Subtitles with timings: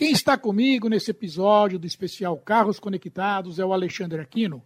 [0.00, 4.62] Quem está comigo nesse episódio do especial Carros Conectados é o Alexandre Aquino,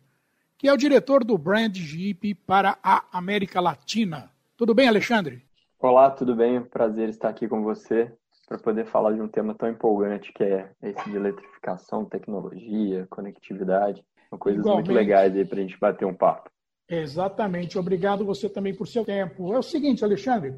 [0.56, 4.30] que é o diretor do Brand Jeep para a América Latina.
[4.56, 5.42] Tudo bem, Alexandre?
[5.80, 6.62] Olá, tudo bem?
[6.62, 8.12] Prazer estar aqui com você
[8.46, 14.04] para poder falar de um tema tão empolgante que é esse de eletrificação, tecnologia, conectividade.
[14.30, 14.87] São coisas Igualmente.
[14.87, 16.48] muito legais aí para a gente bater um papo.
[16.88, 17.76] Exatamente.
[17.76, 19.52] Obrigado você também por seu tempo.
[19.52, 20.54] É o seguinte, Alexandre,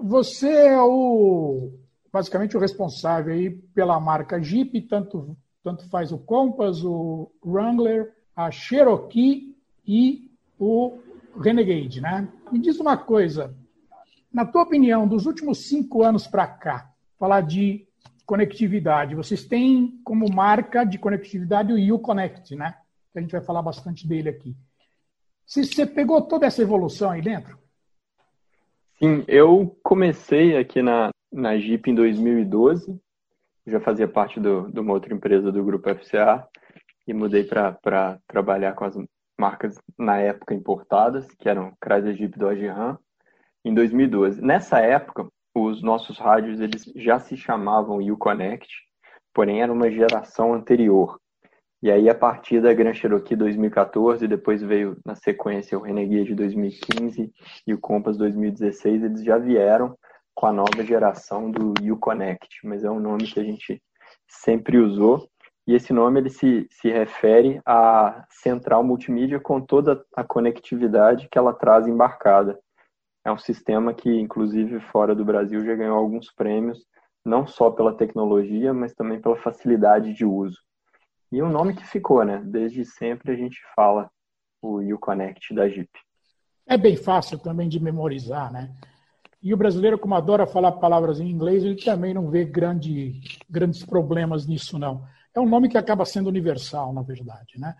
[0.00, 1.78] você é o
[2.12, 8.50] basicamente o responsável aí pela marca Jeep, tanto, tanto faz o Compass, o Wrangler, a
[8.50, 10.98] Cherokee e o
[11.40, 12.28] Renegade, né?
[12.50, 13.54] Me diz uma coisa,
[14.32, 17.86] na tua opinião, dos últimos cinco anos para cá, falar de
[18.26, 22.76] conectividade, vocês têm como marca de conectividade o Uconnect, né?
[23.12, 24.54] Que a gente vai falar bastante dele aqui.
[25.46, 27.58] Você pegou toda essa evolução aí dentro?
[28.98, 33.00] Sim, eu comecei aqui na, na Jeep em 2012.
[33.66, 36.46] Já fazia parte do, de uma outra empresa do grupo FCA
[37.06, 38.96] e mudei para trabalhar com as
[39.38, 42.98] marcas na época importadas, que eram Chrysler Jeep Dodge Ram,
[43.64, 44.40] em 2012.
[44.40, 48.68] Nessa época, os nossos rádios eles já se chamavam Uconnect,
[49.34, 51.18] porém era uma geração anterior.
[51.82, 57.32] E aí, a partir da Grand Cherokee 2014, depois veio na sequência o Renegade 2015
[57.66, 59.96] e o Compass 2016, eles já vieram
[60.34, 63.82] com a nova geração do Uconnect, mas é um nome que a gente
[64.28, 65.28] sempre usou.
[65.66, 71.38] E esse nome ele se, se refere à central multimídia com toda a conectividade que
[71.38, 72.58] ela traz embarcada.
[73.24, 76.84] É um sistema que, inclusive, fora do Brasil já ganhou alguns prêmios,
[77.24, 80.58] não só pela tecnologia, mas também pela facilidade de uso.
[81.30, 82.42] E é um nome que ficou, né?
[82.44, 84.10] Desde sempre a gente fala
[84.60, 85.90] o Uconnect da Jeep.
[86.66, 88.74] É bem fácil também de memorizar, né?
[89.42, 93.20] E o brasileiro, como adora falar palavras em inglês, ele também não vê grande,
[93.50, 95.02] grandes problemas nisso, não.
[95.34, 97.74] É um nome que acaba sendo universal, na verdade, né?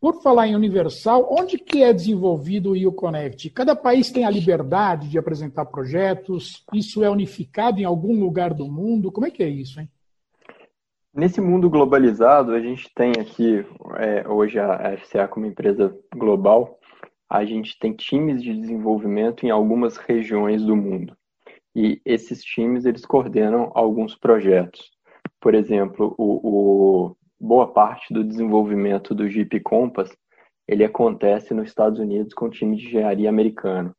[0.00, 3.50] Por falar em universal, onde que é desenvolvido o Uconnect?
[3.50, 6.64] Cada país tem a liberdade de apresentar projetos?
[6.72, 9.12] Isso é unificado em algum lugar do mundo?
[9.12, 9.90] Como é que é isso, hein?
[11.12, 13.66] Nesse mundo globalizado, a gente tem aqui,
[13.98, 16.79] é, hoje a FCA como empresa global,
[17.30, 21.16] a gente tem times de desenvolvimento em algumas regiões do mundo.
[21.76, 24.90] E esses times, eles coordenam alguns projetos.
[25.40, 30.10] Por exemplo, o, o boa parte do desenvolvimento do Jeep Compass,
[30.66, 33.94] ele acontece nos Estados Unidos com o time de engenharia americano.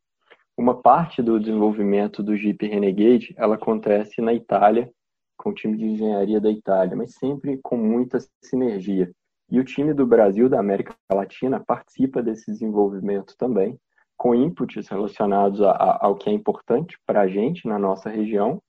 [0.56, 4.90] Uma parte do desenvolvimento do Jeep Renegade, ela acontece na Itália,
[5.38, 9.10] com o time de engenharia da Itália, mas sempre com muita sinergia.
[9.52, 13.78] E o time do Brasil, da América Latina, participa desse desenvolvimento também,
[14.16, 18.62] com inputs relacionados a, a, ao que é importante para a gente na nossa região.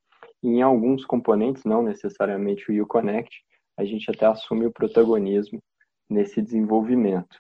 [0.44, 3.46] E em alguns componentes, não necessariamente o Uconnect,
[3.78, 5.64] a gente até assume o protagonismo
[6.10, 7.40] nesse desenvolvimento.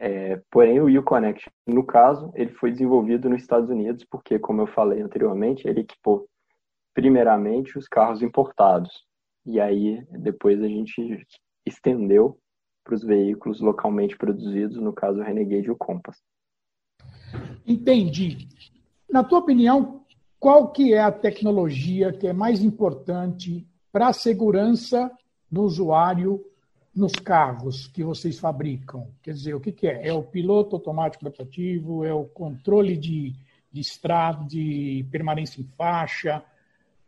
[0.00, 4.66] É, porém, o Uconnect, no caso, ele foi desenvolvido nos Estados Unidos, porque, como eu
[4.66, 6.26] falei anteriormente, ele equipou
[6.92, 9.06] primeiramente os carros importados.
[9.46, 11.24] E aí, depois a gente
[11.64, 12.36] estendeu
[12.86, 16.16] para os veículos localmente produzidos, no caso o Renegade e o Compass.
[17.66, 18.48] Entendi.
[19.10, 20.02] Na tua opinião,
[20.38, 25.10] qual que é a tecnologia que é mais importante para a segurança
[25.50, 26.44] do usuário
[26.94, 29.08] nos carros que vocês fabricam?
[29.20, 30.06] Quer dizer, o que, que é?
[30.06, 32.04] É o piloto automático adaptativo?
[32.04, 33.34] É o controle de,
[33.72, 36.44] de estrada, de permanência em faixa?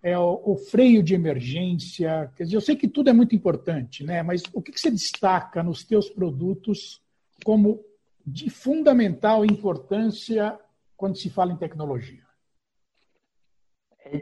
[0.02, 2.30] É o, o, freio de emergência.
[2.36, 4.22] Quer dizer, eu sei que tudo é muito importante, né?
[4.22, 7.02] mas o que, que você destaca nos teus produtos
[7.44, 7.84] como
[8.24, 10.58] de fundamental importância
[10.96, 12.22] quando se fala em tecnologia?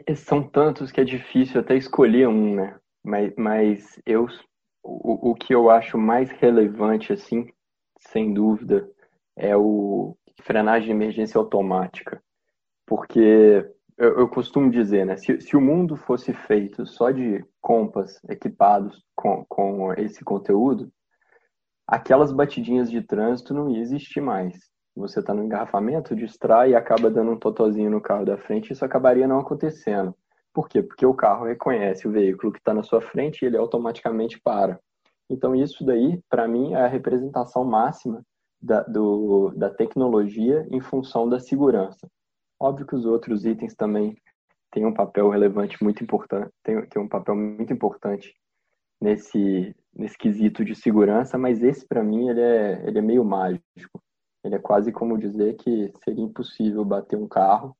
[0.05, 2.79] É, são tantos que é difícil até escolher um, né?
[3.03, 4.27] Mas, mas eu,
[4.83, 7.47] o, o que eu acho mais relevante, assim,
[7.99, 8.89] sem dúvida,
[9.35, 12.21] é o frenagem de emergência automática.
[12.85, 13.65] Porque
[13.97, 15.17] eu, eu, costumo dizer, né?
[15.17, 20.91] Se, se o mundo fosse feito só de compas equipados com, com esse conteúdo,
[21.87, 24.55] aquelas batidinhas de trânsito não ia existir mais.
[24.95, 28.85] Você está no engarrafamento, distrai e acaba dando um totozinho no carro da frente, isso
[28.85, 30.15] acabaria não acontecendo.
[30.53, 30.81] Por quê?
[30.81, 34.79] Porque o carro reconhece o veículo que está na sua frente e ele automaticamente para.
[35.29, 38.23] Então, isso daí, para mim, é a representação máxima
[38.61, 42.07] da, do, da tecnologia em função da segurança.
[42.59, 44.15] Óbvio que os outros itens também
[44.71, 48.33] têm um papel relevante muito importante, tem, tem um papel muito importante
[48.99, 54.01] nesse, nesse quesito de segurança, mas esse, para mim, ele é, ele é meio mágico.
[54.43, 57.75] Ele é quase como dizer que seria impossível bater um carro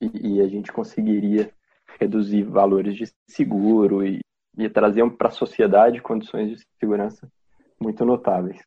[0.00, 1.52] e, e a gente conseguiria
[1.98, 4.20] reduzir valores de seguro e,
[4.56, 7.28] e trazer para a sociedade condições de segurança
[7.80, 8.62] muito notáveis.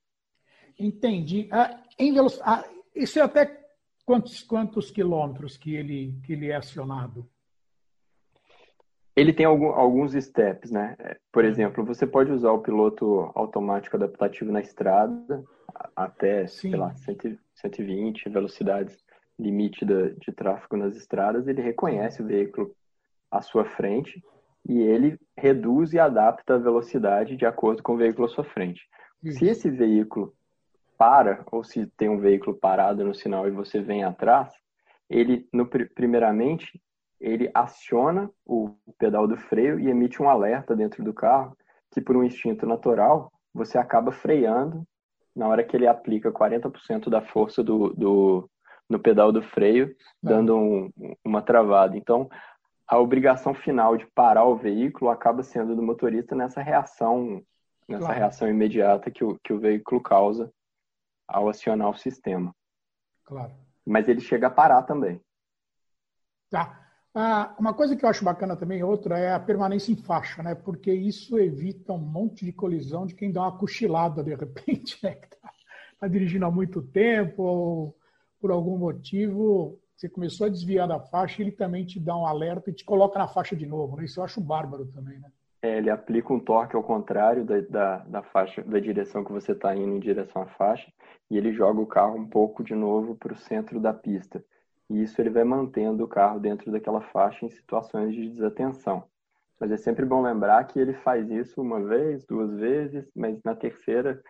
[0.78, 1.48] Entendi.
[1.52, 2.34] Ah, em veloc...
[2.42, 3.65] ah, isso é até
[4.06, 7.28] quantos, quantos quilômetros que ele, que ele é acionado?
[9.16, 10.96] Ele tem algum, alguns steps, né?
[11.32, 15.44] Por exemplo, você pode usar o piloto automático adaptativo na estrada
[15.96, 16.72] até, Sim.
[16.72, 16.94] sei lá,
[17.56, 19.04] 120 velocidades
[19.40, 21.48] limite de, de tráfego nas estradas.
[21.48, 22.76] Ele reconhece o veículo
[23.32, 24.22] à sua frente
[24.68, 28.82] e ele reduz e adapta a velocidade de acordo com o veículo à sua frente.
[29.24, 29.40] Isso.
[29.40, 30.34] Se esse veículo
[30.98, 34.54] para, ou se tem um veículo parado no sinal e você vem atrás,
[35.10, 36.82] ele, no, primeiramente,
[37.20, 41.56] ele aciona o pedal do freio e emite um alerta dentro do carro
[41.92, 44.86] que, por um instinto natural, você acaba freando
[45.36, 48.50] na hora que ele aplica 40% da força do, do,
[48.90, 50.92] no pedal do freio, dando um,
[51.24, 51.98] uma travada.
[51.98, 52.30] Então,
[52.88, 57.42] a obrigação final de parar o veículo acaba sendo do motorista nessa reação,
[57.88, 58.20] nessa claro.
[58.20, 60.52] reação imediata que o, que o veículo causa
[61.28, 62.56] ao acionar o sistema.
[63.24, 63.54] Claro.
[63.86, 65.20] Mas ele chega a parar também.
[66.50, 66.82] Tá.
[67.14, 70.54] Ah, uma coisa que eu acho bacana também, outra, é a permanência em faixa, né?
[70.54, 75.16] Porque isso evita um monte de colisão de quem dá uma cochilada de repente, né?
[75.16, 75.50] Que tá,
[76.00, 77.98] tá dirigindo há muito tempo ou
[78.40, 82.70] por algum motivo você começou a desviar da faixa, ele também te dá um alerta
[82.70, 83.96] e te coloca na faixa de novo.
[83.96, 84.06] Né?
[84.06, 85.32] Isso eu acho bárbaro também, né?
[85.66, 89.52] É, ele aplica um torque ao contrário da, da, da faixa, da direção que você
[89.54, 90.94] está indo em direção à faixa,
[91.28, 94.46] e ele joga o carro um pouco de novo para o centro da pista.
[94.88, 99.06] E isso ele vai mantendo o carro dentro daquela faixa em situações de desatenção.
[99.60, 103.56] Mas é sempre bom lembrar que ele faz isso uma vez, duas vezes, mas na
[103.56, 104.22] terceira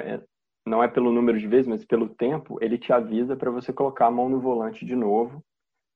[0.00, 0.20] é,
[0.66, 4.06] não é pelo número de vezes, mas pelo tempo, ele te avisa para você colocar
[4.06, 5.44] a mão no volante de novo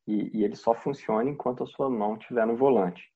[0.07, 3.11] e, e, ele só funciona enquanto a sua mão estiver no volante.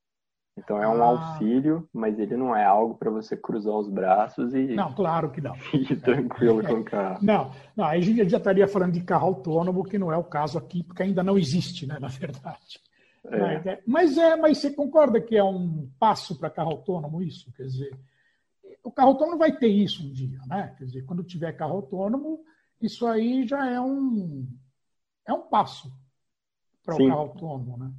[0.57, 1.07] Então é um ah.
[1.07, 4.75] auxílio, mas ele não é algo para você cruzar os braços e.
[4.75, 5.55] Não, claro que não.
[5.75, 7.19] E tranquilo com o carro.
[7.23, 10.25] Não, não, aí a gente já estaria falando de carro autônomo, que não é o
[10.25, 12.81] caso aqui, porque ainda não existe, né, na verdade.
[13.27, 13.39] É.
[13.39, 17.53] Mas, é, mas, é, mas você concorda que é um passo para carro autônomo isso?
[17.53, 17.99] Quer dizer,
[18.83, 20.75] o carro autônomo vai ter isso um dia, né?
[20.79, 22.45] Quer dizer, quando tiver carro autônomo,
[22.81, 24.47] isso aí já é um,
[25.27, 25.91] é um passo
[26.85, 27.93] para o carro autônomo, né?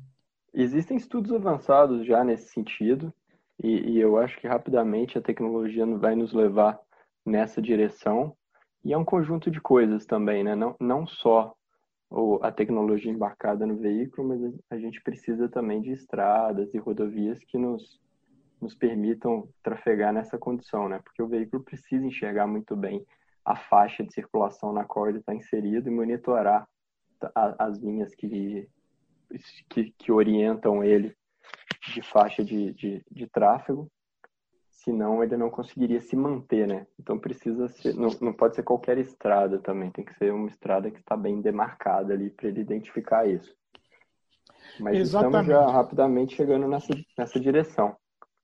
[0.58, 3.14] Existem estudos avançados já nesse sentido,
[3.62, 6.80] e, e, eu acho que rapidamente a tecnologia vai nos levar
[7.26, 8.36] nessa direção.
[8.84, 10.56] E é um conjunto de coisas também, né?
[10.56, 11.54] Não, não só
[12.42, 17.58] a tecnologia embarcada no veículo, mas a gente precisa também de estradas e rodovias que
[17.58, 18.00] nos
[18.62, 21.00] nos permitam trafegar nessa condição, né?
[21.04, 23.06] Porque o veículo precisa enxergar muito bem
[23.44, 26.68] a faixa de circulação na qual ele está inserido e monitorar
[27.60, 28.68] as linhas que,
[29.70, 31.16] que, que orientam ele
[31.94, 33.90] de faixa de, de, de, tráfego,
[34.72, 36.88] senão ele não conseguiria se manter, né?
[37.00, 40.90] Então precisa ser, não, não pode ser qualquer estrada também, tem que ser uma estrada
[40.90, 43.54] que está bem demarcada ali para ele identificar isso.
[44.80, 45.42] Mas Exatamente.
[45.42, 47.96] estamos já rapidamente chegando nessa, nessa direção.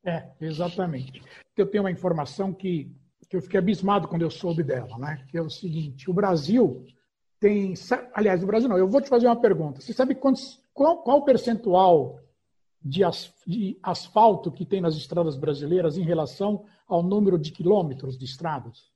[0.05, 1.21] É, exatamente.
[1.55, 2.91] Eu tenho uma informação que,
[3.29, 5.25] que eu fiquei abismado quando eu soube dela, né?
[5.29, 6.85] Que é o seguinte: o Brasil
[7.41, 7.73] tem.
[8.13, 9.81] Aliás, o Brasil não, eu vou te fazer uma pergunta.
[9.81, 12.19] Você sabe quantos, qual, qual o percentual
[12.81, 18.17] de, as, de asfalto que tem nas estradas brasileiras em relação ao número de quilômetros
[18.17, 18.89] de estradas?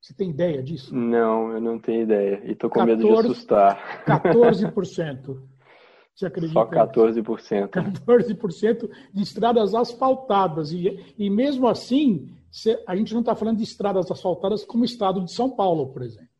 [0.00, 0.94] Você tem ideia disso?
[0.94, 2.40] Não, eu não tenho ideia.
[2.44, 4.04] E estou com 14, medo de assustar.
[4.06, 5.36] 14%.
[6.14, 6.54] Você acredita?
[6.54, 7.68] Só 14%.
[7.68, 10.72] 14% de estradas asfaltadas.
[10.72, 12.30] E, e mesmo assim,
[12.86, 16.00] a gente não está falando de estradas asfaltadas como o estado de São Paulo, por
[16.00, 16.35] exemplo.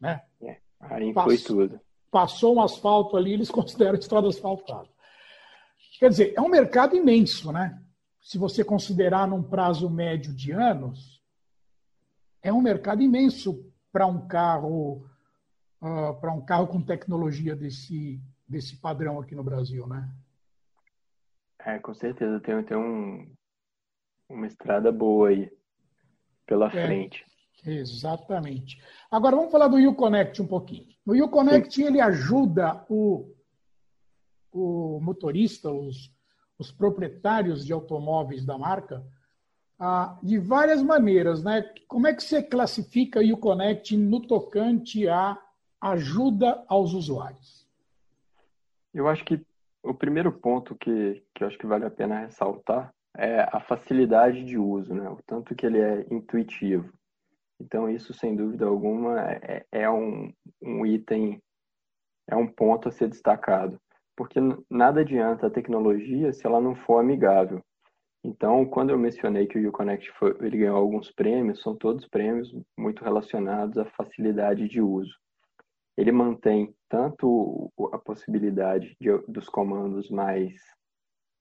[0.00, 0.22] Né?
[0.42, 1.80] É, aí inclui passou, tudo.
[2.10, 4.88] Passou um asfalto ali, eles consideram estrada asfaltada.
[5.98, 7.82] Quer dizer, é um mercado imenso, né?
[8.20, 11.22] Se você considerar num prazo médio de anos,
[12.42, 15.08] é um mercado imenso para um carro
[15.80, 20.08] uh, para um carro com tecnologia desse desse padrão aqui no Brasil, né?
[21.58, 22.40] É, com certeza.
[22.40, 23.30] Tem, tem um,
[24.28, 25.50] uma estrada boa aí
[26.46, 27.26] pela é, frente.
[27.64, 28.80] Exatamente.
[29.10, 30.88] Agora vamos falar do Uconnect um pouquinho.
[31.06, 33.34] O Uconnect ele ajuda o,
[34.52, 36.12] o motorista, os,
[36.58, 39.04] os proprietários de automóveis da marca,
[39.78, 41.42] ah, de várias maneiras.
[41.42, 41.62] Né?
[41.86, 45.38] Como é que você classifica o Connect no tocante à
[45.80, 47.66] ajuda aos usuários?
[48.92, 49.40] Eu acho que
[49.82, 54.44] o primeiro ponto que, que eu acho que vale a pena ressaltar é a facilidade
[54.44, 55.08] de uso, né?
[55.08, 56.92] o tanto que ele é intuitivo.
[57.60, 61.42] Então, isso, sem dúvida alguma, é, é um, um item,
[62.28, 63.80] é um ponto a ser destacado.
[64.16, 64.38] Porque
[64.70, 67.62] nada adianta a tecnologia se ela não for amigável.
[68.24, 72.52] Então, quando eu mencionei que o Uconnect foi, ele ganhou alguns prêmios, são todos prêmios
[72.76, 75.14] muito relacionados à facilidade de uso.
[75.96, 80.52] Ele mantém tanto a possibilidade de, dos comandos mais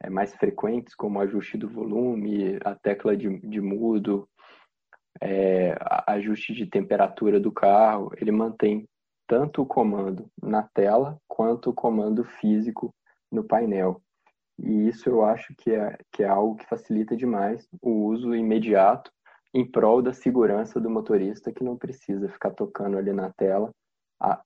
[0.03, 4.29] é, mais frequentes, como ajuste do volume, a tecla de, de mudo,
[5.21, 5.75] é,
[6.07, 8.87] ajuste de temperatura do carro, ele mantém
[9.27, 12.93] tanto o comando na tela quanto o comando físico
[13.31, 14.01] no painel.
[14.57, 19.11] E isso eu acho que é, que é algo que facilita demais o uso imediato
[19.53, 23.71] em prol da segurança do motorista que não precisa ficar tocando ali na tela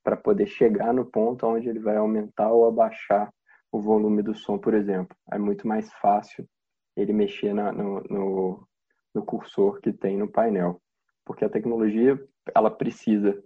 [0.04, 3.32] para poder chegar no ponto onde ele vai aumentar ou abaixar
[3.72, 5.16] o volume do som, por exemplo.
[5.32, 6.46] É muito mais fácil
[6.96, 8.68] ele mexer na, no, no,
[9.14, 10.82] no cursor que tem no painel,
[11.26, 12.20] porque a tecnologia
[12.56, 13.42] ela precisa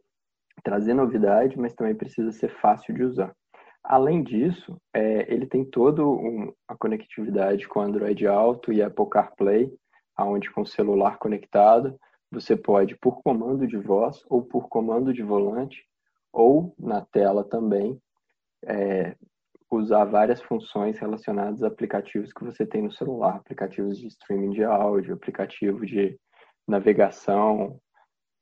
[0.64, 3.36] trazer novidade, mas também precisa ser fácil de usar.
[3.84, 9.72] Além disso, é, ele tem toda um, a conectividade com Android Auto e Apple CarPlay,
[10.16, 11.96] aonde com o celular conectado,
[12.32, 15.86] você pode, por comando de voz ou por comando de volante,
[16.34, 18.00] ou na tela também,
[18.66, 19.16] é,
[19.76, 24.64] usar várias funções relacionadas a aplicativos que você tem no celular, aplicativos de streaming de
[24.64, 26.18] áudio, aplicativo de
[26.68, 27.80] navegação,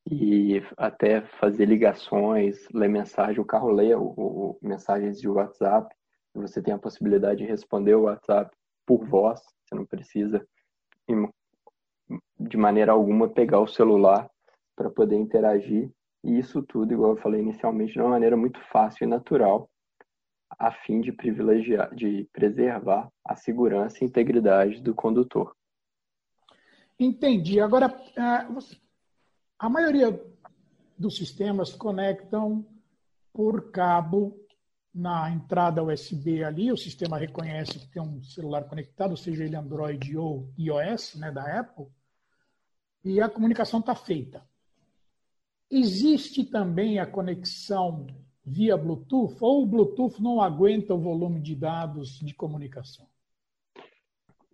[0.10, 5.94] e até fazer ligações, ler mensagem, o carro lê o, o, mensagens de WhatsApp,
[6.34, 8.52] você tem a possibilidade de responder o WhatsApp
[8.86, 10.46] por voz, você não precisa
[12.40, 14.30] de maneira alguma pegar o celular
[14.76, 15.90] para poder interagir.
[16.24, 19.70] E isso tudo, igual eu falei inicialmente, de uma maneira muito fácil e natural,
[20.58, 25.56] a fim de privilegiar, de preservar a segurança e integridade do condutor.
[27.00, 27.60] Entendi.
[27.60, 28.48] Agora, é,
[29.60, 30.20] a maioria
[30.98, 32.66] dos sistemas conectam
[33.34, 34.40] por cabo
[34.94, 40.16] na entrada USB ali, o sistema reconhece que tem um celular conectado, seja ele Android
[40.16, 41.88] ou iOS, né, da Apple,
[43.04, 44.46] e a comunicação está feita.
[45.70, 48.06] Existe também a conexão
[48.46, 53.08] via Bluetooth, ou o Bluetooth não aguenta o volume de dados de comunicação?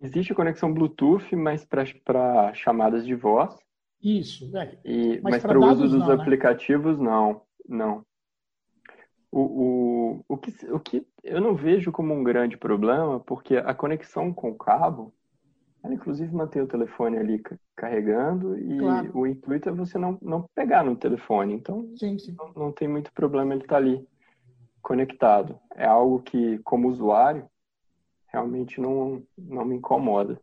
[0.00, 3.58] Existe conexão Bluetooth, mas para chamadas de voz,
[4.02, 4.78] isso, é.
[4.84, 6.14] E, mas, mas para o uso dos não, né?
[6.14, 7.04] aplicativos, né?
[7.04, 7.42] não.
[7.68, 8.06] Não.
[9.30, 13.72] O, o, o, que, o que eu não vejo como um grande problema, porque a
[13.72, 15.14] conexão com o cabo,
[15.82, 17.42] ela inclusive mantém o telefone ali
[17.74, 19.18] carregando e claro.
[19.18, 21.54] o intuito é você não, não pegar no telefone.
[21.54, 22.34] Então, sim, sim.
[22.38, 24.06] Não, não tem muito problema ele estar tá ali
[24.82, 25.58] conectado.
[25.74, 27.48] É algo que, como usuário,
[28.26, 30.40] realmente não, não me incomoda.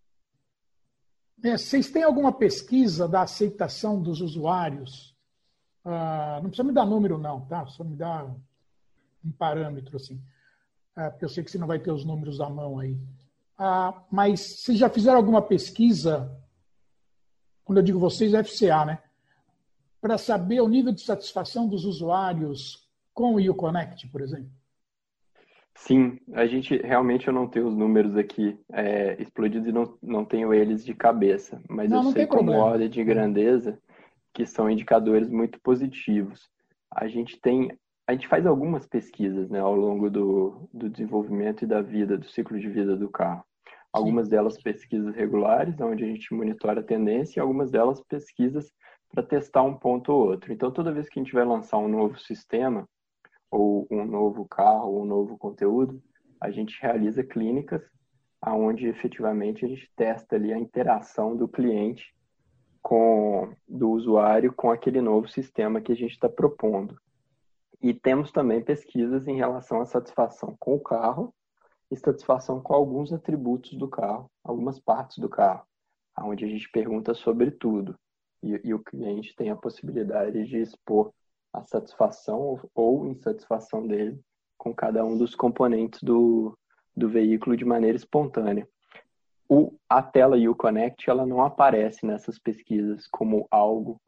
[1.44, 5.16] É, vocês têm alguma pesquisa da aceitação dos usuários?
[5.86, 7.66] Ah, não precisa me dar número, não, tá?
[7.68, 8.26] Só me dá
[9.24, 10.20] um parâmetro, assim.
[10.96, 12.98] Ah, porque eu sei que você não vai ter os números à mão aí.
[13.58, 16.32] Ah, mas vocês já fizeram alguma pesquisa,
[17.64, 19.00] quando eu digo vocês, é FCA, né?
[20.00, 24.52] Para saber o nível de satisfação dos usuários com o Uconnect, por exemplo?
[25.74, 30.26] Sim, a gente realmente eu não tenho os números aqui é, explodidos e não, não
[30.26, 32.64] tenho eles de cabeça, mas não, eu não sei como problema.
[32.64, 33.80] ordem de grandeza
[34.34, 36.50] que são indicadores muito positivos.
[36.92, 37.72] A gente tem,
[38.08, 42.26] a gente faz algumas pesquisas né, ao longo do, do desenvolvimento e da vida, do
[42.26, 43.44] ciclo de vida do carro.
[43.92, 48.72] Algumas delas pesquisas regulares, onde a gente monitora a tendência, e algumas delas pesquisas
[49.12, 50.54] para testar um ponto ou outro.
[50.54, 52.88] Então, toda vez que a gente vai lançar um novo sistema,
[53.52, 56.02] ou um novo carro, ou um novo conteúdo,
[56.40, 57.82] a gente realiza clínicas
[58.42, 62.14] aonde efetivamente a gente testa ali a interação do cliente
[62.82, 66.98] com do usuário com aquele novo sistema que a gente está propondo.
[67.82, 71.34] E temos também pesquisas em relação à satisfação com o carro
[71.92, 75.66] e satisfação com alguns atributos do carro, algumas partes do carro,
[76.20, 77.96] onde a gente pergunta sobre tudo.
[78.44, 81.14] E, e o cliente tem a possibilidade de expor
[81.54, 84.20] a satisfação ou insatisfação dele
[84.58, 86.58] com cada um dos componentes do,
[86.96, 88.68] do veículo de maneira espontânea.
[89.48, 94.02] O, a tela Uconnect ela não aparece nessas pesquisas como algo,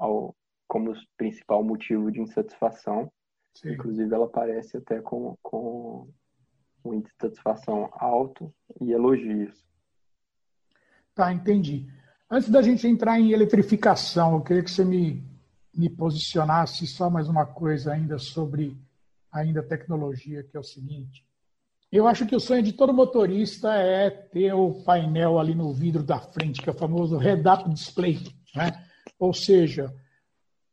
[0.68, 3.12] como principal motivo de insatisfação.
[3.62, 3.74] Sim.
[3.74, 6.08] Inclusive, ela aparece até com, com
[6.86, 9.54] um índice de satisfação alto e elogios.
[11.14, 11.86] Tá, entendi.
[12.32, 15.22] Antes da gente entrar em eletrificação, eu queria que você me,
[15.74, 18.78] me posicionasse só mais uma coisa ainda sobre
[19.30, 21.26] ainda tecnologia, que é o seguinte.
[21.92, 26.04] Eu acho que o sonho de todo motorista é ter o painel ali no vidro
[26.04, 28.20] da frente, que é o famoso head-up display.
[28.56, 28.86] Né?
[29.20, 29.94] Ou seja,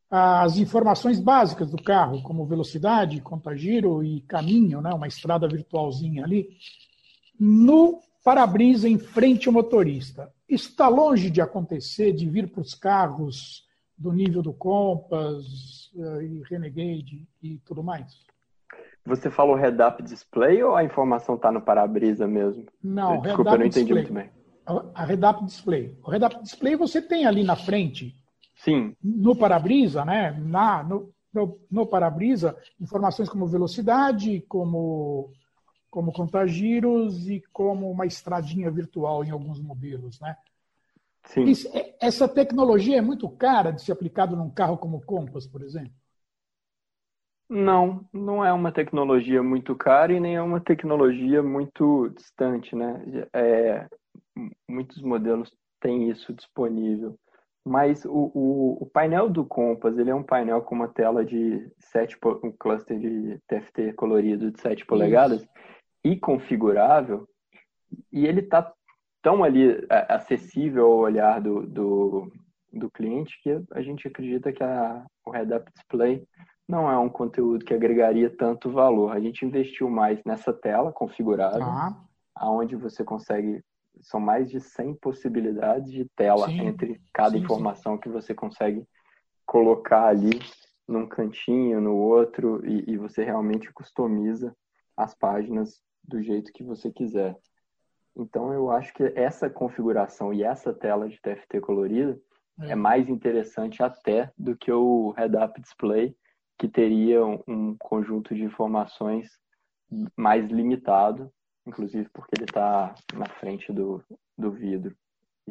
[0.09, 4.93] as informações básicas do carro, como velocidade, contagiro e caminho, né?
[4.93, 6.49] uma estrada virtualzinha ali,
[7.39, 10.31] no para-brisa em frente ao motorista.
[10.47, 13.65] Está longe de acontecer, de vir para os carros
[13.97, 18.25] do nível do Compass eh, e Renegade e tudo mais?
[19.05, 22.65] Você falou head-up display ou a informação está no para-brisa mesmo?
[22.83, 24.03] Não, Desculpa, eu não entendi display.
[24.03, 24.29] muito bem.
[24.93, 25.97] A head-up display.
[26.03, 28.13] O head-up display você tem ali na frente.
[28.57, 28.95] Sim.
[29.03, 30.31] No para-brisa, né?
[30.31, 35.31] Na, no, no, no para-brisa, informações como velocidade, como,
[35.89, 40.35] como contagiros e como uma estradinha virtual em alguns modelos, né?
[41.25, 41.51] Sim.
[41.73, 45.61] É, essa tecnologia é muito cara de ser aplicada num carro como o Compass, por
[45.61, 45.93] exemplo?
[47.49, 53.01] Não, não é uma tecnologia muito cara e nem é uma tecnologia muito distante, né?
[53.33, 53.87] É,
[54.67, 55.49] muitos modelos
[55.79, 57.17] têm isso disponível.
[57.67, 61.69] Mas o, o, o, painel do Compass, ele é um painel com uma tela de
[61.79, 65.45] 7, um cluster de TFT colorido de 7 polegadas
[66.03, 67.27] e configurável,
[68.11, 68.71] e ele está
[69.21, 72.31] tão ali é, acessível ao olhar do, do,
[72.71, 76.25] do cliente que a gente acredita que a, o head-up display
[76.67, 79.11] não é um conteúdo que agregaria tanto valor.
[79.11, 81.95] A gente investiu mais nessa tela configurada, ah.
[82.35, 83.61] aonde você consegue
[84.01, 86.59] são mais de 100 possibilidades de tela sim.
[86.59, 88.01] entre cada sim, informação sim.
[88.01, 88.85] que você consegue
[89.45, 90.39] colocar ali
[90.87, 94.55] num cantinho, no outro, e, e, você realmente customiza
[94.95, 97.37] as páginas do jeito que você quiser.
[98.15, 102.17] Então, eu acho que essa configuração e essa tela de TFT colorida
[102.61, 106.15] é, é mais interessante até do que o head-up display,
[106.57, 109.29] que teria um conjunto de informações
[110.15, 111.31] mais limitado,
[111.67, 114.01] inclusive porque ele está na frente do,
[114.37, 114.95] do vidro.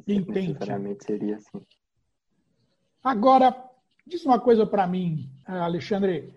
[0.06, 1.60] Isso necessariamente seria assim.
[3.04, 3.54] Agora,
[4.06, 6.32] diz uma coisa para mim, Alexandre.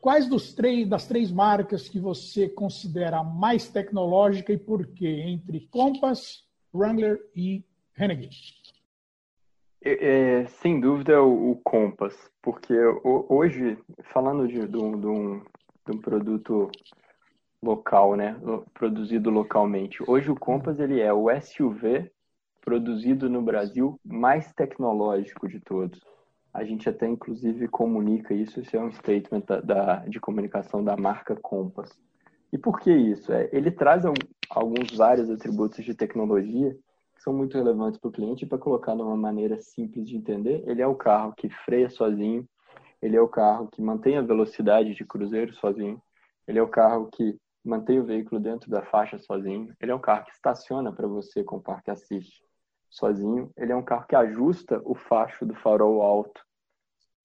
[0.00, 5.24] Quais dos três, das três marcas que você considera mais tecnológica e por quê?
[5.26, 8.54] Entre Compass, Wrangler e Renegade?
[9.82, 12.74] É, sem dúvida o, o Compass, porque
[13.28, 13.76] hoje,
[14.12, 15.38] falando de, de, um, de, um,
[15.84, 16.70] de um produto
[17.62, 18.36] local, né,
[18.72, 22.10] produzido localmente, hoje o Compass ele é o SUV
[22.60, 26.00] produzido no Brasil mais tecnológico de todos.
[26.52, 30.96] A gente até inclusive comunica isso, isso é um statement da, da de comunicação da
[30.96, 31.98] marca Compass.
[32.52, 33.32] E por que isso?
[33.32, 34.04] É, ele traz
[34.50, 36.76] alguns vários atributos de tecnologia
[37.14, 40.62] que são muito relevantes para o cliente para colocar de uma maneira simples de entender.
[40.66, 42.48] Ele é o carro que freia sozinho,
[43.02, 46.00] ele é o carro que mantém a velocidade de cruzeiro sozinho,
[46.46, 47.36] ele é o carro que
[47.68, 51.44] mantém o veículo dentro da faixa sozinho, ele é um carro que estaciona para você
[51.44, 52.42] com o parque assiste
[52.88, 56.40] sozinho, ele é um carro que ajusta o facho do farol alto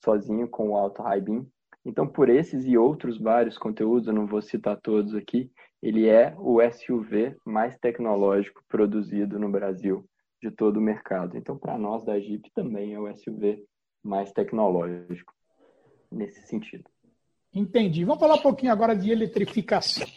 [0.03, 1.47] sozinho com o alto high beam.
[1.85, 5.49] Então, por esses e outros vários conteúdos, eu não vou citar todos aqui,
[5.81, 10.05] ele é o SUV mais tecnológico produzido no Brasil
[10.41, 11.37] de todo o mercado.
[11.37, 13.63] Então, para nós da Jeep também é o SUV
[14.03, 15.33] mais tecnológico
[16.11, 16.83] nesse sentido.
[17.53, 18.03] Entendi.
[18.03, 20.07] Vamos falar um pouquinho agora de eletrificação.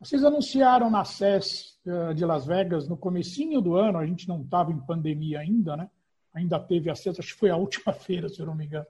[0.00, 4.42] Vocês anunciaram na CES eh, de Las Vegas no comecinho do ano, a gente não
[4.42, 5.88] estava em pandemia ainda, né?
[6.34, 8.86] Ainda teve acesso, acho que foi a última feira, se eu não me engano.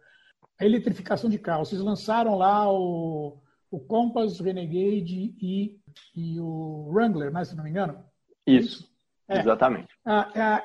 [0.59, 1.69] A eletrificação de carros.
[1.69, 3.39] Vocês lançaram lá o,
[3.71, 5.79] o Compass, Renegade e
[6.15, 8.05] e o Wrangler, né, se não me engano.
[8.47, 8.89] Isso,
[9.29, 9.39] é.
[9.39, 9.89] exatamente.
[10.05, 10.63] Ah,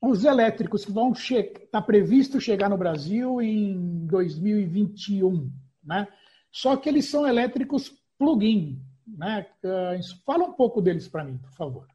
[0.00, 5.50] os elétricos que vão chegar, está previsto chegar no Brasil em 2021,
[5.84, 6.08] né?
[6.50, 8.80] Só que eles são elétricos plug-in,
[9.16, 9.46] né?
[9.64, 11.86] Ah, fala um pouco deles para mim, por favor.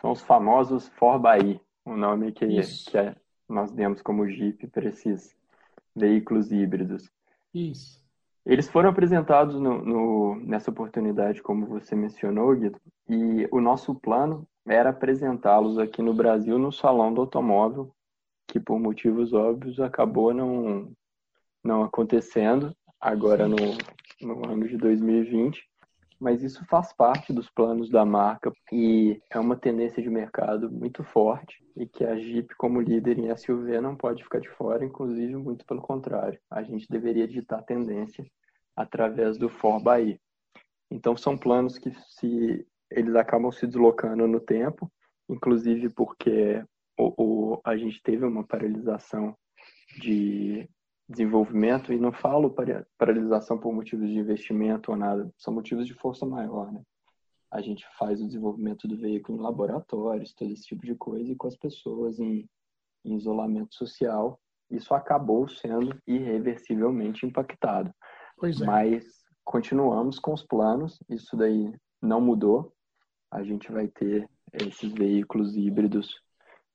[0.00, 3.14] São os famosos 4xE, o nome que, que é,
[3.48, 5.36] nós demos como Jeep para esses
[5.94, 7.10] veículos híbridos.
[7.54, 8.02] Isso.
[8.44, 14.46] Eles foram apresentados no, no, nessa oportunidade, como você mencionou, Guido, e o nosso plano
[14.66, 17.94] era apresentá-los aqui no Brasil no Salão do Automóvel,
[18.48, 20.92] que por motivos óbvios acabou não,
[21.62, 23.56] não acontecendo agora no,
[24.20, 25.64] no ano de 2020,
[26.22, 31.02] mas isso faz parte dos planos da marca e é uma tendência de mercado muito
[31.02, 35.34] forte e que a Jeep, como líder em SUV, não pode ficar de fora, inclusive
[35.34, 36.38] muito pelo contrário.
[36.48, 38.24] A gente deveria ditar a tendência
[38.76, 39.82] através do For.
[40.88, 44.88] Então, são planos que se eles acabam se deslocando no tempo,
[45.28, 46.64] inclusive porque
[46.96, 49.36] o, o, a gente teve uma paralisação
[49.98, 50.70] de
[51.08, 52.54] desenvolvimento, e não falo
[52.96, 56.82] paralisação por motivos de investimento ou nada, são motivos de força maior, né?
[57.50, 61.36] A gente faz o desenvolvimento do veículo em laboratórios, todo esse tipo de coisa, e
[61.36, 62.48] com as pessoas em,
[63.04, 67.92] em isolamento social, isso acabou sendo irreversivelmente impactado.
[68.42, 68.64] É.
[68.64, 69.04] Mas
[69.44, 72.72] continuamos com os planos, isso daí não mudou.
[73.30, 76.20] A gente vai ter esses veículos híbridos,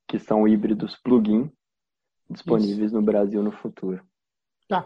[0.07, 1.51] que são híbridos plug-in,
[2.29, 2.95] disponíveis isso.
[2.95, 4.05] no Brasil no futuro.
[4.67, 4.85] Tá.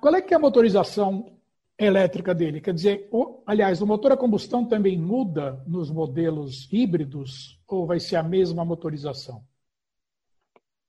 [0.00, 1.38] Qual é que é a motorização
[1.78, 2.60] elétrica dele?
[2.60, 8.00] Quer dizer, o, aliás, o motor a combustão também muda nos modelos híbridos ou vai
[8.00, 9.42] ser a mesma motorização?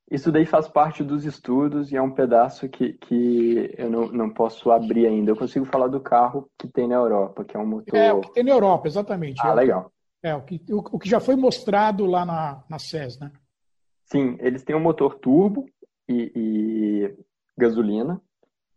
[0.10, 4.30] Isso daí faz parte dos estudos e é um pedaço que, que eu não, não
[4.30, 5.30] posso abrir ainda.
[5.30, 7.96] Eu consigo falar do carro que tem na Europa, que é um motor.
[7.96, 9.40] É, o que tem na Europa, exatamente.
[9.44, 9.92] Ah, é legal.
[10.24, 13.32] É, o que, o, o que já foi mostrado lá na, na SES, né?
[14.06, 15.68] Sim, eles têm um motor turbo
[16.08, 17.16] e, e
[17.56, 18.20] gasolina,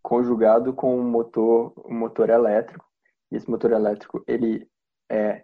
[0.03, 2.85] conjugado com um motor, um motor elétrico.
[3.31, 4.69] E esse motor elétrico ele
[5.11, 5.43] é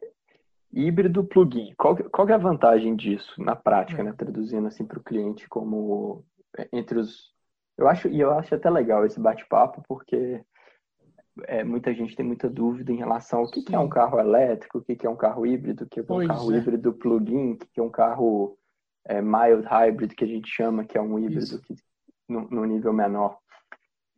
[0.72, 1.74] híbrido plug-in.
[1.76, 4.12] Qual, qual é a vantagem disso na prática, né?
[4.12, 6.24] Traduzindo assim para o cliente como
[6.58, 7.32] é, entre os
[7.76, 10.42] eu acho e eu acho até legal esse bate-papo porque
[11.46, 14.78] é, muita gente tem muita dúvida em relação ao que, que é um carro elétrico,
[14.78, 16.56] o que, que é um carro híbrido, o que é um pois carro é.
[16.56, 18.58] híbrido plug-in, o que é um carro
[19.06, 21.76] é, mild hybrid que a gente chama, que é um híbrido que,
[22.28, 23.38] no, no nível menor.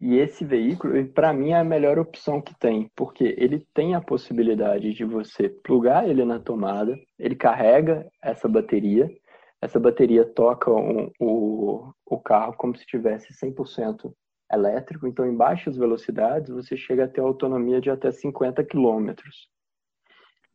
[0.01, 4.01] E esse veículo, para mim, é a melhor opção que tem, porque ele tem a
[4.01, 9.11] possibilidade de você plugar ele na tomada, ele carrega essa bateria,
[9.61, 14.11] essa bateria toca um, o, o carro como se tivesse 100%
[14.51, 19.13] elétrico, então em baixas velocidades você chega a ter autonomia de até 50 km.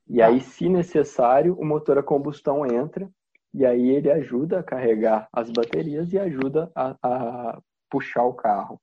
[0.08, 3.08] E aí, se necessário, o motor a combustão entra
[3.54, 8.82] e aí ele ajuda a carregar as baterias e ajuda a, a puxar o carro.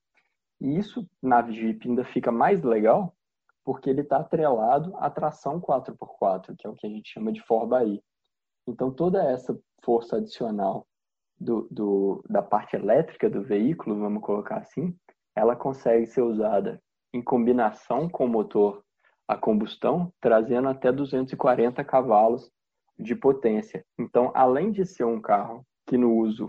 [0.63, 3.13] E isso na Jeep ainda fica mais legal
[3.65, 7.45] porque ele está atrelado à tração 4x4, que é o que a gente chama de
[7.45, 8.01] 4
[8.69, 10.87] Então, toda essa força adicional
[11.39, 14.97] do, do, da parte elétrica do veículo, vamos colocar assim,
[15.35, 16.81] ela consegue ser usada
[17.13, 18.85] em combinação com o motor
[19.27, 22.51] a combustão, trazendo até 240 cavalos
[22.99, 23.85] de potência.
[23.99, 26.49] Então, além de ser um carro que no uso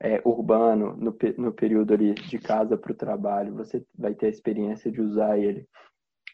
[0.00, 4.30] é, urbano, no, no período ali de casa para o trabalho, você vai ter a
[4.30, 5.68] experiência de usar ele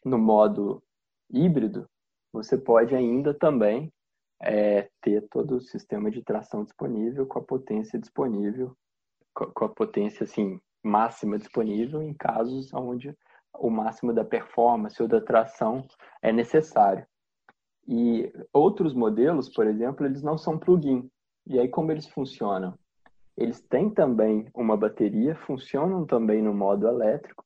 [0.05, 0.83] no modo
[1.29, 1.89] híbrido,
[2.33, 3.93] você pode ainda também
[4.41, 8.77] é, ter todo o sistema de tração disponível com a potência disponível,
[9.35, 13.17] com a potência assim máxima disponível em casos onde
[13.59, 15.87] o máximo da performance ou da tração
[16.23, 17.07] é necessário.
[17.89, 21.11] E outros modelos, por exemplo, eles não são plug-in.
[21.47, 22.79] E aí como eles funcionam?
[23.37, 27.45] Eles têm também uma bateria, funcionam também no modo elétrico,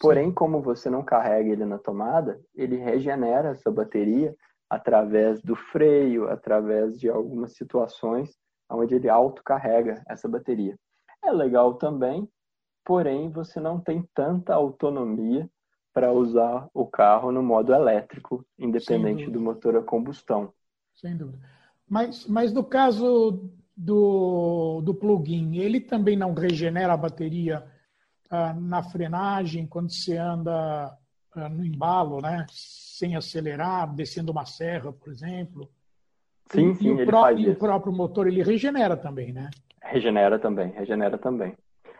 [0.00, 0.34] porém, Sim.
[0.34, 4.34] como você não carrega ele na tomada, ele regenera essa bateria
[4.70, 8.38] através do freio, através de algumas situações
[8.70, 10.78] onde ele autocarrega essa bateria.
[11.22, 12.28] É legal também,
[12.84, 15.48] porém, você não tem tanta autonomia
[15.92, 20.52] para usar o carro no modo elétrico, independente do motor a combustão.
[20.94, 21.46] Sem dúvida.
[21.86, 27.64] Mas, mas no caso do, do plugin, ele também não regenera a bateria
[28.30, 30.96] ah, na frenagem quando você anda
[31.34, 32.46] ah, no embalo, né?
[32.50, 35.68] Sem acelerar, descendo uma serra, por exemplo.
[36.50, 37.52] Sim, e, sim, e ele faz E isso.
[37.52, 39.50] o próprio motor, ele regenera também, né?
[39.82, 41.56] Regenera também, regenera também.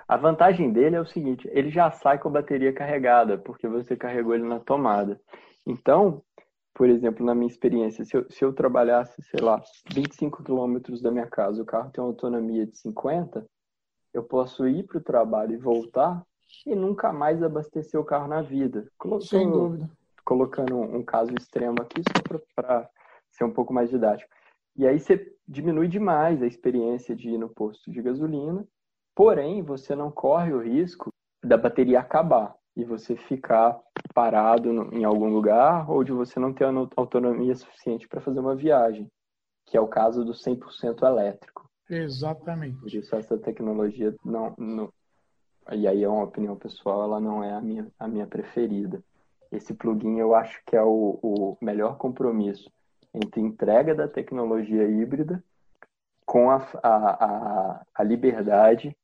[0.06, 3.96] A vantagem dele é o seguinte, ele já sai com a bateria carregada, porque você
[3.96, 5.18] carregou ele na tomada.
[5.66, 6.22] Então,
[6.74, 11.10] por exemplo, na minha experiência, se eu, se eu trabalhasse, sei lá, 25 quilômetros da
[11.10, 13.44] minha casa, o carro tem uma autonomia de 50,
[14.14, 16.22] eu posso ir para o trabalho e voltar
[16.66, 18.86] e nunca mais abastecer o carro na vida.
[18.98, 19.90] Colocando, Sem dúvida.
[20.24, 22.88] Colocando um, um caso extremo aqui, só para
[23.30, 24.30] ser um pouco mais didático.
[24.76, 28.66] E aí você diminui demais a experiência de ir no posto de gasolina,
[29.14, 31.10] porém você não corre o risco
[31.44, 33.78] da bateria acabar e você ficar
[34.14, 36.64] parado no, em algum lugar ou de você não ter
[36.96, 39.06] autonomia suficiente para fazer uma viagem,
[39.66, 41.68] que é o caso do 100% elétrico.
[41.88, 42.78] Exatamente.
[42.78, 44.92] Por isso essa tecnologia não, não,
[45.70, 49.02] e aí é uma opinião pessoal, ela não é a minha, a minha preferida.
[49.50, 52.70] Esse plugin eu acho que é o, o melhor compromisso
[53.14, 55.44] entre entrega da tecnologia híbrida
[56.24, 58.96] com a, a, a, a liberdade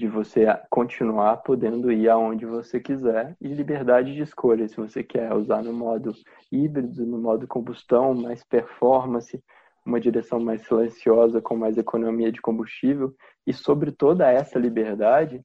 [0.00, 5.30] de você continuar podendo ir aonde você quiser e liberdade de escolha, se você quer
[5.34, 6.12] usar no modo
[6.50, 9.44] híbrido, no modo combustão, mais performance,
[9.84, 13.14] uma direção mais silenciosa com mais economia de combustível
[13.46, 15.44] e sobre toda essa liberdade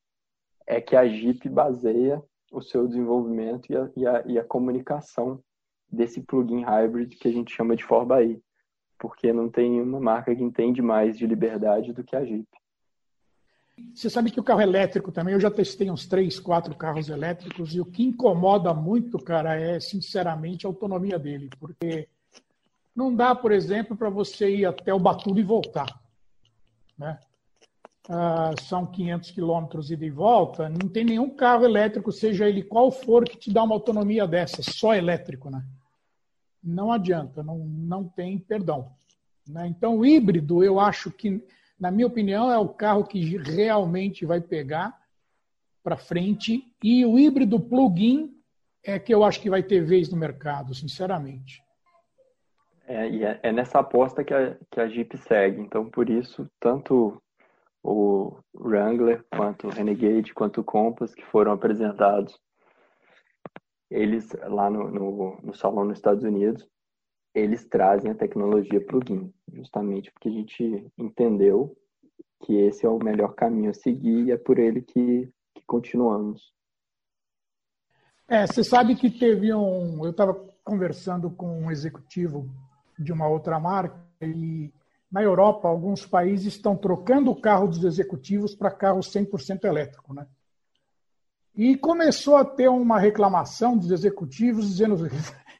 [0.66, 5.44] é que a Jeep baseia o seu desenvolvimento e a, e a, e a comunicação
[5.92, 8.40] desse plugin hybrid que a gente chama de 4xE,
[8.98, 12.48] porque não tem uma marca que entende mais de liberdade do que a Jeep.
[13.94, 17.76] Você sabe que o carro elétrico também, eu já testei uns três, quatro carros elétricos,
[17.76, 22.08] e o que incomoda muito, cara, é sinceramente a autonomia dele, porque
[22.96, 25.88] não dá, por exemplo, para você ir até o Batuba e voltar.
[26.98, 27.20] Né?
[28.08, 32.92] Ah, são 500 quilômetros ida e volta, não tem nenhum carro elétrico, seja ele qual
[32.92, 35.66] for, que te dá uma autonomia dessa, só elétrico, né?
[36.64, 38.92] Não adianta, não, não tem perdão.
[39.48, 39.68] Né?
[39.68, 41.44] Então, o híbrido, eu acho que
[41.80, 44.98] na minha opinião, é o carro que realmente vai pegar
[45.84, 46.64] para frente.
[46.84, 48.34] E o híbrido plug-in
[48.84, 51.64] é que eu acho que vai ter vez no mercado, sinceramente.
[52.88, 55.62] É, é, é nessa aposta que a, que a Jeep segue.
[55.62, 57.22] Então, por isso, tanto
[57.84, 62.40] o Wrangler, quanto o Renegade, quanto o Compass, que foram apresentados,
[63.90, 66.68] eles lá no, no, no salão nos Estados Unidos,
[67.36, 71.76] eles trazem a tecnologia plugin, justamente porque a gente entendeu
[72.44, 76.54] que esse é o melhor caminho a seguir e é por ele que, que continuamos.
[78.28, 80.04] É, você sabe que teve um.
[80.04, 82.50] Eu estava conversando com um executivo
[82.98, 84.74] de uma outra marca e
[85.12, 90.26] na Europa alguns países estão trocando o carro dos executivos para carro 100% elétrico, né?
[91.56, 94.98] E começou a ter uma reclamação dos executivos dizendo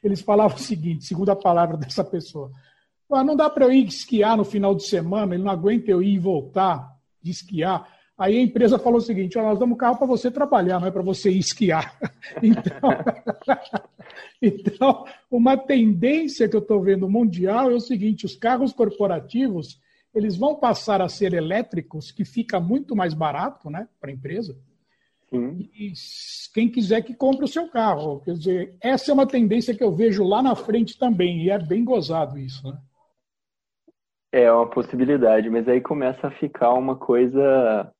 [0.02, 2.50] eles falavam o seguinte, segundo a palavra dessa pessoa,
[3.10, 6.02] ah, não dá para eu ir esquiar no final de semana, ele não aguenta eu
[6.02, 7.88] ir e voltar de esquiar.
[8.18, 11.02] Aí a empresa falou o seguinte: nós damos carro para você trabalhar, não é para
[11.02, 11.96] você ir esquiar.
[12.42, 12.90] Então,
[14.42, 19.80] então, uma tendência que eu estou vendo mundial é o seguinte: os carros corporativos
[20.16, 24.56] eles vão passar a ser elétricos, que fica muito mais barato né, para a empresa.
[25.28, 25.68] Sim.
[25.74, 25.92] E
[26.54, 28.20] quem quiser que compre o seu carro.
[28.20, 31.58] Quer dizer, essa é uma tendência que eu vejo lá na frente também, e é
[31.58, 32.66] bem gozado isso.
[32.66, 32.78] Né?
[34.32, 37.92] É uma possibilidade, mas aí começa a ficar uma coisa.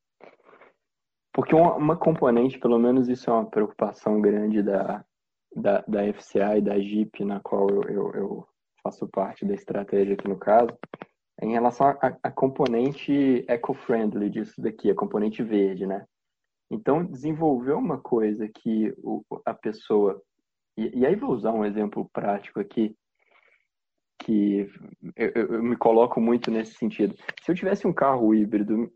[1.32, 5.04] Porque uma, uma componente, pelo menos isso é uma preocupação grande da,
[5.54, 8.48] da, da FCA e da Jeep, na qual eu, eu, eu
[8.82, 10.70] faço parte da estratégia aqui no caso,
[11.40, 11.86] é em relação
[12.22, 16.06] à componente eco-friendly disso daqui, a componente verde, né?
[16.70, 18.92] Então, desenvolver uma coisa que
[19.44, 20.20] a pessoa.
[20.76, 22.94] E, e, aí vou usar um exemplo prático aqui,
[24.20, 24.68] que
[25.14, 27.14] eu, eu, me coloco muito nesse sentido.
[27.40, 28.92] Se eu tivesse um carro híbrido,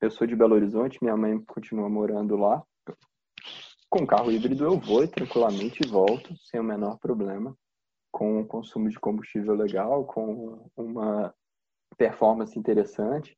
[0.00, 2.62] eu sou de Belo Horizonte, minha mãe continua morando lá.
[3.88, 7.56] Com carro híbrido eu vou tranquilamente e volto sem o menor problema,
[8.12, 11.34] com um consumo de combustível legal, com uma
[11.98, 13.36] performance interessante,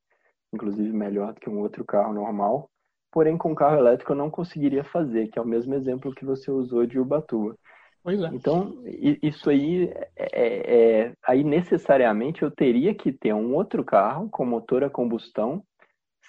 [0.52, 2.70] inclusive melhor do que um outro carro normal
[3.12, 6.50] porém com carro elétrico eu não conseguiria fazer, que é o mesmo exemplo que você
[6.50, 7.56] usou de Ubatuba.
[8.02, 8.28] Pois é.
[8.32, 8.82] Então,
[9.22, 14.44] isso aí, é, é, é, aí necessariamente eu teria que ter um outro carro com
[14.44, 15.62] motor a combustão,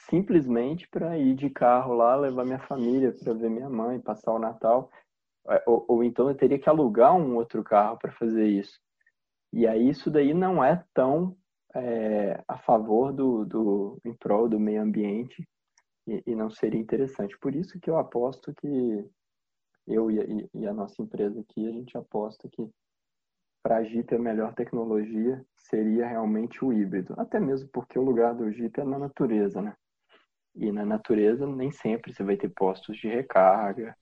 [0.08, 4.40] simplesmente para ir de carro lá, levar minha família para ver minha mãe, passar o
[4.40, 4.92] Natal.
[5.50, 8.78] É, ou, ou então eu teria que alugar um outro carro para fazer isso.
[9.52, 11.36] E aí isso daí não é tão
[11.74, 15.48] é, a favor do, do, em prol do meio ambiente
[16.08, 17.38] e, e, não seria interessante.
[17.40, 19.10] Por isso que eu aposto que
[19.88, 22.70] eu e a, e a nossa empresa aqui, a gente aposta que
[23.62, 27.14] para a Jeep a melhor tecnologia seria realmente o híbrido.
[27.18, 29.74] Até mesmo porque o lugar do Jeep é na natureza, né?
[30.54, 33.96] E na natureza nem sempre você vai ter postos de recarga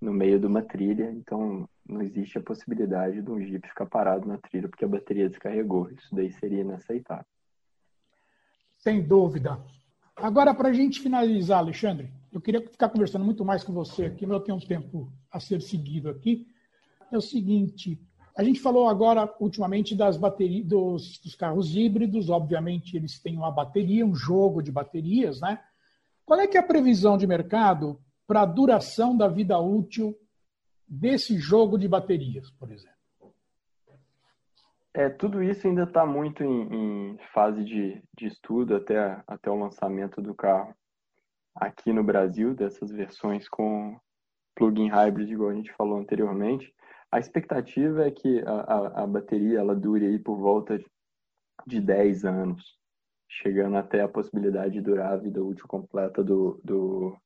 [0.00, 4.26] no meio de uma trilha, então não existe a possibilidade de um Jeep ficar parado
[4.26, 5.90] na trilha porque a bateria descarregou.
[5.90, 7.26] Isso daí seria inaceitável.
[8.78, 9.58] Sem dúvida.
[10.20, 14.26] Agora, para a gente finalizar, Alexandre, eu queria ficar conversando muito mais com você aqui,
[14.26, 16.46] mas eu tenho um tempo a ser seguido aqui.
[17.12, 18.00] É o seguinte:
[18.36, 22.28] a gente falou agora, ultimamente, das baterias dos, dos carros híbridos.
[22.30, 25.60] Obviamente, eles têm uma bateria, um jogo de baterias, né?
[26.26, 30.18] Qual é que é a previsão de mercado para a duração da vida útil
[30.86, 32.97] desse jogo de baterias, por exemplo?
[34.94, 39.58] É, tudo isso ainda está muito em, em, fase de, de estudo até, até o
[39.58, 40.74] lançamento do carro
[41.54, 43.98] aqui no Brasil, dessas versões com
[44.54, 46.72] plug-in hybrid, igual a gente falou anteriormente.
[47.12, 50.82] A expectativa é que a, a, a bateria ela dure aí por volta
[51.66, 52.78] de 10 anos.
[53.28, 57.16] chegando até a possibilidade de durar a vida útil completa do, do,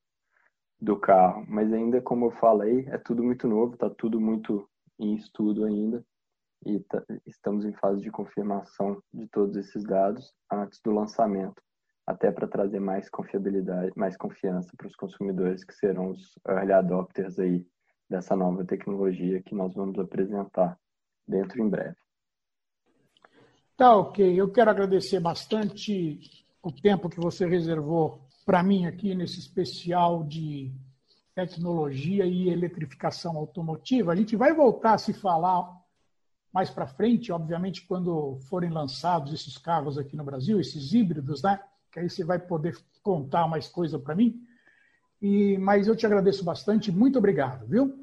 [0.80, 1.44] do carro.
[1.48, 6.04] Mas ainda, como eu falei, é tudo muito novo, está tudo muito em estudo ainda
[6.64, 6.84] e
[7.26, 11.60] estamos em fase de confirmação de todos esses dados antes do lançamento,
[12.06, 17.38] até para trazer mais confiabilidade, mais confiança para os consumidores que serão os early adopters
[17.38, 17.66] aí
[18.08, 20.78] dessa nova tecnologia que nós vamos apresentar
[21.26, 21.96] dentro em breve.
[23.76, 24.40] Tá ok.
[24.40, 26.20] Eu quero agradecer bastante
[26.62, 30.72] o tempo que você reservou para mim aqui nesse especial de
[31.34, 34.12] tecnologia e eletrificação automotiva.
[34.12, 35.81] A gente vai voltar a se falar
[36.52, 41.60] mais para frente, obviamente, quando forem lançados esses carros aqui no Brasil, esses híbridos, né?
[41.90, 44.40] Que aí você vai poder contar mais coisa para mim.
[45.20, 48.02] E, mas eu te agradeço bastante, muito obrigado, viu?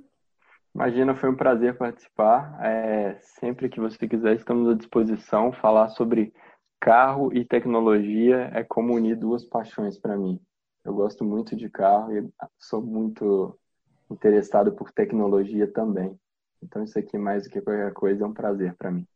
[0.74, 2.58] Imagina, foi um prazer participar.
[2.64, 5.52] É, sempre que você quiser, estamos à disposição.
[5.52, 6.34] Falar sobre
[6.80, 10.40] carro e tecnologia é como unir duas paixões para mim.
[10.86, 13.58] Eu gosto muito de carro e sou muito
[14.10, 16.18] interessado por tecnologia também.
[16.64, 19.08] Então, isso aqui, mais do que qualquer coisa, é um prazer para mim.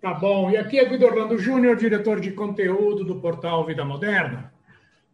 [0.00, 0.48] Tá bom.
[0.50, 4.52] E aqui é Guido Orlando Júnior, diretor de conteúdo do portal Vida Moderna.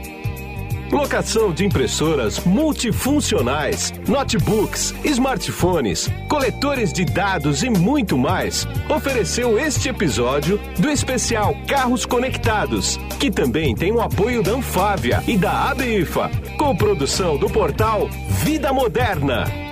[0.91, 8.65] Locação de impressoras multifuncionais, notebooks, smartphones, coletores de dados e muito mais.
[8.89, 15.37] Ofereceu este episódio do especial Carros Conectados, que também tem o apoio da Anfávia e
[15.37, 18.07] da ABIFA, com produção do portal
[18.43, 19.66] Vida Moderna.